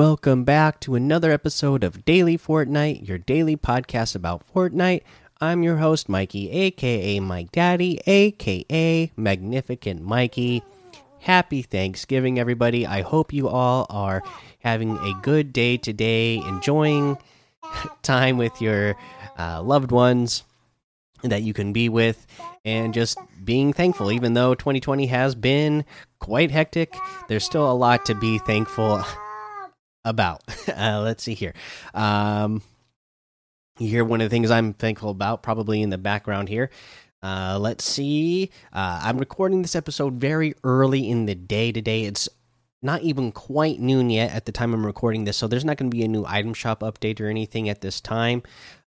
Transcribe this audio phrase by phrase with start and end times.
[0.00, 5.02] welcome back to another episode of Daily Fortnite, your daily podcast about Fortnite.
[5.42, 10.62] I'm your host, Mikey, aka Mike Daddy, aka Magnificent Mikey.
[11.18, 12.86] Happy Thanksgiving, everybody.
[12.86, 14.22] I hope you all are
[14.60, 17.18] having a good day today, enjoying
[18.02, 18.96] time with your
[19.38, 20.44] uh, loved ones
[21.24, 22.26] that you can be with,
[22.64, 24.10] and just being thankful.
[24.10, 25.84] Even though 2020 has been
[26.20, 26.96] quite hectic,
[27.28, 29.04] there's still a lot to be thankful
[30.04, 30.42] about.
[30.70, 31.52] Uh, let's see here.
[31.94, 32.62] Um,
[33.78, 36.70] you hear one of the things I'm thankful about, probably in the background here.
[37.22, 38.50] Uh, let's see.
[38.72, 42.04] Uh, I'm recording this episode very early in the day today.
[42.04, 42.28] It's
[42.82, 45.90] not even quite noon yet at the time I'm recording this, so there's not going
[45.90, 48.42] to be a new item shop update or anything at this time.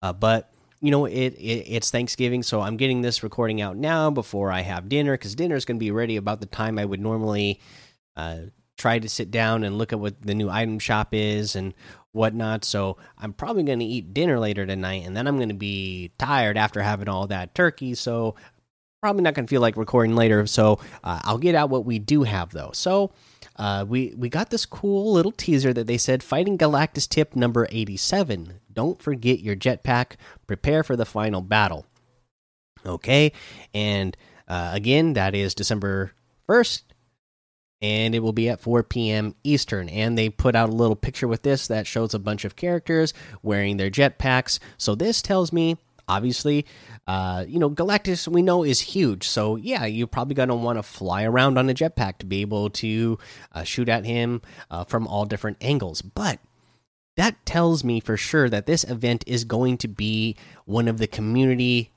[0.02, 4.10] Uh, but you know, it, it, it's Thanksgiving, so I'm getting this recording out now
[4.10, 6.84] before I have dinner because dinner is going to be ready about the time I
[6.84, 7.60] would normally
[8.16, 8.42] uh,
[8.80, 11.74] try to sit down and look at what the new item shop is and
[12.12, 12.64] whatnot.
[12.64, 16.12] So I'm probably going to eat dinner later tonight, and then I'm going to be
[16.18, 17.94] tired after having all that turkey.
[17.94, 18.34] So
[19.02, 20.46] probably not going to feel like recording later.
[20.46, 22.70] So uh, I'll get out what we do have though.
[22.72, 23.12] So.
[23.56, 27.68] Uh, we we got this cool little teaser that they said fighting Galactus tip number
[27.70, 28.60] 87.
[28.72, 30.12] Don't forget your jetpack.
[30.46, 31.84] Prepare for the final battle.
[32.86, 33.32] Okay,
[33.74, 34.16] and
[34.48, 36.12] uh, again that is December
[36.48, 36.82] 1st
[37.82, 39.34] and it will be at 4 p.m.
[39.42, 39.88] Eastern.
[39.88, 43.14] And they put out a little picture with this that shows a bunch of characters
[43.42, 44.58] wearing their jetpacks.
[44.76, 46.66] So this tells me, obviously,
[47.06, 49.26] uh, you know, Galactus we know is huge.
[49.26, 52.70] So yeah, you're probably gonna want to fly around on a jetpack to be able
[52.70, 53.18] to
[53.52, 56.02] uh, shoot at him uh, from all different angles.
[56.02, 56.40] But
[57.16, 61.06] that tells me for sure that this event is going to be one of the
[61.06, 61.92] community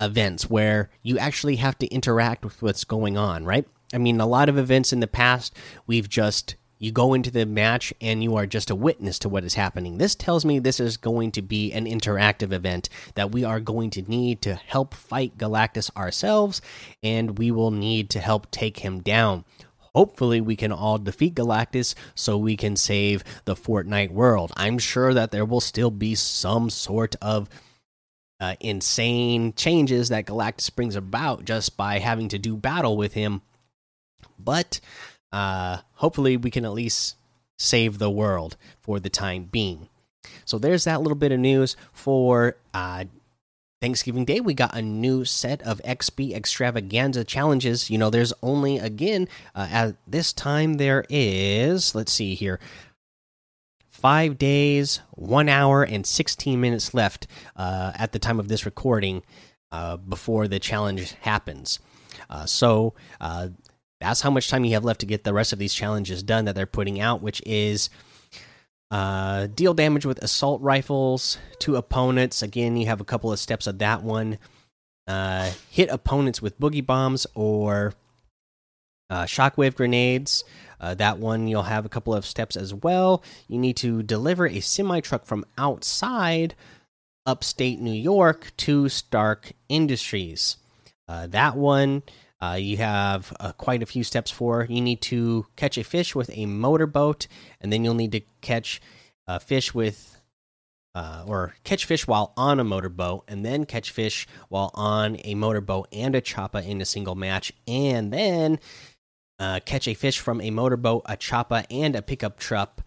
[0.00, 3.66] events where you actually have to interact with what's going on, right?
[3.92, 7.46] I mean, a lot of events in the past, we've just you go into the
[7.46, 9.96] match and you are just a witness to what is happening.
[9.96, 13.90] This tells me this is going to be an interactive event that we are going
[13.90, 16.60] to need to help fight Galactus ourselves,
[17.02, 19.44] and we will need to help take him down.
[19.94, 24.52] Hopefully, we can all defeat Galactus so we can save the Fortnite world.
[24.54, 27.48] I'm sure that there will still be some sort of
[28.38, 33.40] uh, insane changes that Galactus brings about just by having to do battle with him
[34.38, 34.80] but
[35.32, 37.16] uh, hopefully we can at least
[37.58, 39.88] save the world for the time being.
[40.44, 43.04] So there's that little bit of news for uh,
[43.80, 44.40] Thanksgiving Day.
[44.40, 47.90] We got a new set of XP extravaganza challenges.
[47.90, 52.58] You know, there's only, again, uh, at this time, there is, let's see here,
[53.90, 57.26] five days, one hour, and 16 minutes left
[57.56, 59.22] uh, at the time of this recording
[59.72, 61.78] uh, before the challenge happens.
[62.30, 63.48] Uh, so, uh,
[64.00, 66.44] that's how much time you have left to get the rest of these challenges done
[66.44, 67.88] that they're putting out, which is
[68.90, 72.42] uh, deal damage with assault rifles to opponents.
[72.42, 74.38] Again, you have a couple of steps of that one.
[75.06, 77.94] Uh, hit opponents with boogie bombs or
[79.08, 80.44] uh, shockwave grenades.
[80.80, 83.22] Uh, that one you'll have a couple of steps as well.
[83.48, 86.54] You need to deliver a semi truck from outside
[87.24, 90.56] upstate New York to Stark Industries.
[91.08, 92.02] Uh, that one
[92.40, 94.66] uh, you have uh, quite a few steps for.
[94.68, 97.26] You need to catch a fish with a motorboat,
[97.60, 98.80] and then you'll need to catch
[99.26, 100.20] a fish with,
[100.94, 105.34] uh, or catch fish while on a motorboat, and then catch fish while on a
[105.34, 108.58] motorboat and a choppa in a single match, and then
[109.38, 112.82] uh, catch a fish from a motorboat, a choppa, and a pickup truck.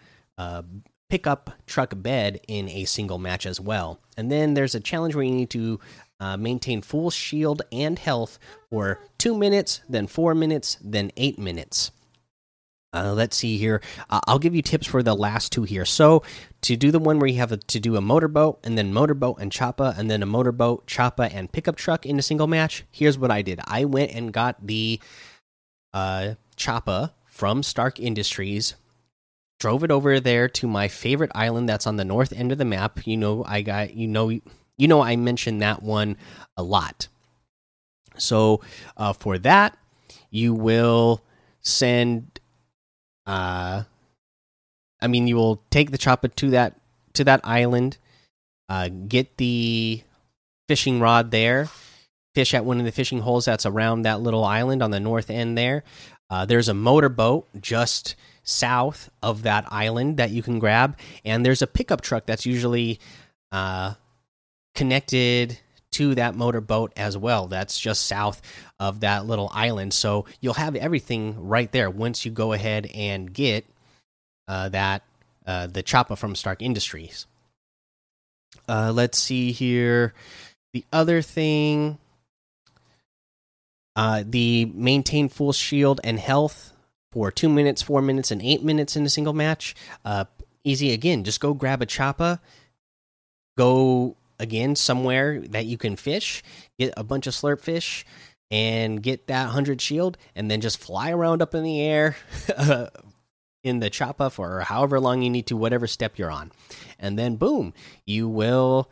[1.09, 3.99] Pickup truck bed in a single match as well.
[4.15, 5.79] And then there's a challenge where you need to
[6.19, 8.37] uh, maintain full shield and health
[8.69, 11.91] for two minutes, then four minutes, then eight minutes.
[12.91, 13.81] Uh, let's see here.
[14.09, 15.85] Uh, I'll give you tips for the last two here.
[15.85, 16.23] So,
[16.61, 19.37] to do the one where you have a, to do a motorboat and then motorboat
[19.39, 23.17] and choppa and then a motorboat, choppa, and pickup truck in a single match, here's
[23.17, 24.99] what I did I went and got the
[25.93, 28.73] uh, choppa from Stark Industries,
[29.59, 32.65] drove it over there to my favorite island that's on the north end of the
[32.65, 33.05] map.
[33.05, 36.17] You know, I got, you know, you know, I mentioned that one
[36.57, 37.07] a lot.
[38.17, 38.61] So
[38.97, 39.77] uh, for that,
[40.29, 41.23] you will
[41.61, 42.39] send.
[43.25, 43.83] Uh,
[45.01, 46.79] I mean, you will take the chopper to that
[47.13, 47.97] to that island,
[48.69, 50.03] uh, get the
[50.67, 51.67] fishing rod there,
[52.35, 55.29] fish at one of the fishing holes that's around that little island on the north
[55.29, 55.83] end there.
[56.29, 61.61] Uh, there's a motorboat just south of that island that you can grab, and there's
[61.61, 62.99] a pickup truck that's usually
[63.51, 63.93] uh,
[64.75, 65.59] connected
[65.91, 67.47] to that motorboat as well.
[67.47, 68.41] That's just south
[68.79, 69.93] of that little island.
[69.93, 73.65] So you'll have everything right there once you go ahead and get
[74.47, 75.03] uh, that
[75.45, 77.25] uh, the Choppa from Stark Industries.
[78.67, 80.13] Uh, let's see here.
[80.73, 81.97] The other thing,
[83.95, 86.73] uh, the maintain full shield and health
[87.11, 89.75] for two minutes, four minutes, and eight minutes in a single match.
[90.05, 90.25] Uh,
[90.63, 91.23] easy again.
[91.23, 92.39] Just go grab a Choppa.
[93.57, 96.43] Go again somewhere that you can fish.
[96.77, 98.05] Get a bunch of slurp fish
[98.51, 102.15] and get that 100 shield and then just fly around up in the air
[103.63, 106.51] in the Choppa for however long you need to whatever step you're on
[106.97, 107.73] and then boom
[108.05, 108.89] you will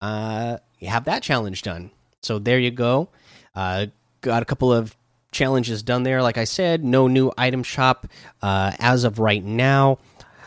[0.00, 1.90] uh, have that challenge done
[2.22, 3.08] so there you go
[3.54, 3.86] uh,
[4.20, 4.96] got a couple of
[5.30, 6.22] challenges done there.
[6.22, 8.06] Like i said no new item shop
[8.42, 9.98] uh, as of right now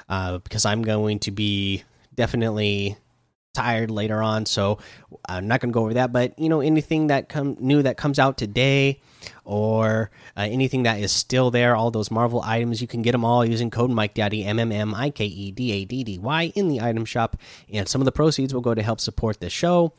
[0.10, 1.84] uh, because i'm going to be
[2.16, 2.98] definitely
[3.54, 4.80] tired later on, so
[5.28, 6.12] I'm not going to go over that.
[6.12, 9.00] But you know, anything that come new that comes out today,
[9.44, 13.26] or uh, anything that is still there, all those Marvel items, you can get them
[13.26, 16.18] all using code Mike Daddy M M M I K E D A D D
[16.18, 17.38] Y in the item shop,
[17.72, 19.94] and some of the proceeds will go to help support the show.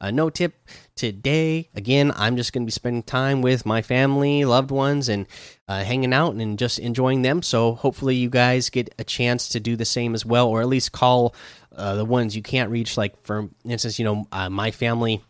[0.00, 1.68] Uh, no tip today.
[1.74, 5.26] Again, I'm just going to be spending time with my family, loved ones, and
[5.68, 7.42] uh, hanging out and just enjoying them.
[7.42, 10.68] So hopefully, you guys get a chance to do the same as well, or at
[10.68, 11.34] least call
[11.78, 12.96] uh, the ones you can't reach.
[12.96, 15.22] Like for instance, you know, uh, my family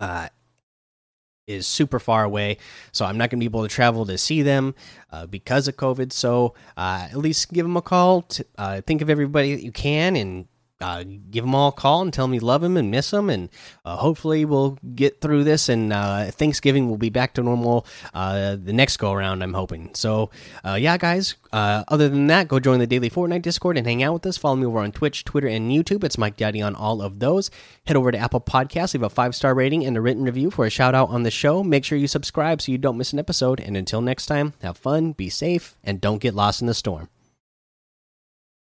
[0.00, 0.28] uh,
[1.46, 2.58] is super far away,
[2.92, 4.74] so I'm not going to be able to travel to see them
[5.12, 6.12] uh, because of COVID.
[6.12, 8.22] So uh, at least give them a call.
[8.22, 10.46] To, think of everybody that you can and
[10.80, 13.28] uh, give them all a call and tell them you love them and miss them,
[13.30, 13.48] and
[13.84, 15.68] uh, hopefully we'll get through this.
[15.68, 19.42] And uh, Thanksgiving will be back to normal uh, the next go around.
[19.42, 19.90] I'm hoping.
[19.94, 20.30] So,
[20.64, 21.34] uh, yeah, guys.
[21.52, 24.36] Uh, other than that, go join the daily Fortnite Discord and hang out with us.
[24.36, 26.04] Follow me over on Twitch, Twitter, and YouTube.
[26.04, 27.50] It's Mike Daddy on all of those.
[27.86, 30.66] Head over to Apple Podcasts, leave a five star rating and a written review for
[30.66, 31.64] a shout out on the show.
[31.64, 33.60] Make sure you subscribe so you don't miss an episode.
[33.60, 37.08] And until next time, have fun, be safe, and don't get lost in the storm.